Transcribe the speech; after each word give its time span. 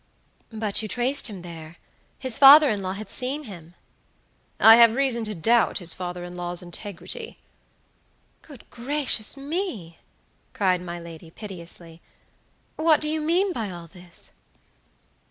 "But 0.51 0.81
you 0.81 0.87
traced 0.87 1.27
him 1.27 1.43
there. 1.43 1.77
His 2.17 2.39
father 2.39 2.71
in 2.71 2.81
law 2.81 2.93
had 2.93 3.11
seen 3.11 3.43
him." 3.43 3.75
"I 4.59 4.77
have 4.77 4.95
reason 4.95 5.23
to 5.25 5.35
doubt 5.35 5.77
his 5.77 5.93
father 5.93 6.23
in 6.23 6.35
law's 6.35 6.63
integrity." 6.63 7.37
"Good 8.41 8.67
gracious 8.71 9.37
me!" 9.37 9.99
cried 10.53 10.81
my 10.81 10.99
lady, 10.99 11.29
piteously. 11.29 12.01
"What 12.77 12.99
do 12.99 13.07
you 13.09 13.21
mean 13.21 13.53
by 13.53 13.69
all 13.69 13.85
this?" 13.85 14.31